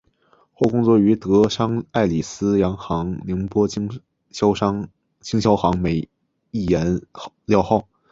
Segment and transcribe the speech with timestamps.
[0.55, 4.89] 后工作于德商爱礼司洋行宁波经销行
[5.79, 6.09] 美
[6.49, 6.99] 益颜
[7.45, 7.87] 料号。